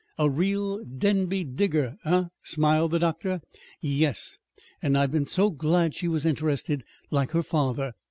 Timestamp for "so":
5.27-5.51